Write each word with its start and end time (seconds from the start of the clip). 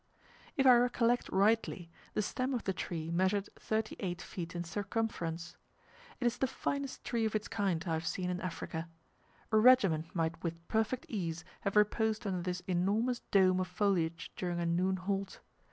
If 0.57 0.65
I 0.65 0.75
recollect 0.77 1.29
rightly, 1.29 1.91
the 2.15 2.23
stem 2.23 2.55
of 2.55 2.63
the 2.63 2.73
tree 2.73 3.11
measured 3.11 3.49
thirty 3.57 3.95
eight 3.99 4.19
feet 4.19 4.55
in 4.55 4.63
circumference. 4.63 5.57
It 6.19 6.25
is 6.25 6.39
the 6.39 6.47
finest 6.47 7.03
tree 7.03 7.23
of 7.27 7.35
its 7.35 7.47
kind 7.47 7.83
I 7.85 7.93
have 7.93 8.07
seen 8.07 8.31
in 8.31 8.41
Africa. 8.41 8.89
A 9.51 9.57
regiment 9.59 10.15
might 10.15 10.41
with 10.41 10.67
perfect 10.67 11.05
ease 11.07 11.45
have 11.59 11.75
reposed 11.75 12.25
under 12.25 12.41
this 12.41 12.61
enormous 12.61 13.19
dome 13.29 13.59
of 13.59 13.67
foliage 13.67 14.31
during 14.35 14.59
a 14.59 14.65
noon 14.65 14.95
halt. 14.97 15.39